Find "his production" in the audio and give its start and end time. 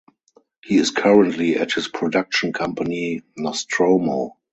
1.73-2.53